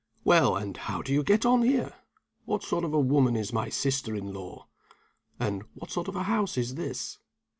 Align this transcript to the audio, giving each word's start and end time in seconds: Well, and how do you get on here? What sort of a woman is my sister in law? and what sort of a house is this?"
Well, 0.23 0.55
and 0.55 0.75
how 0.77 1.03
do 1.03 1.13
you 1.13 1.21
get 1.21 1.45
on 1.45 1.61
here? 1.61 1.93
What 2.45 2.63
sort 2.63 2.83
of 2.83 2.91
a 2.91 2.99
woman 2.99 3.35
is 3.35 3.53
my 3.53 3.69
sister 3.69 4.15
in 4.15 4.33
law? 4.33 4.65
and 5.39 5.61
what 5.75 5.91
sort 5.91 6.07
of 6.07 6.15
a 6.15 6.23
house 6.23 6.57
is 6.57 6.73
this?" 6.73 7.19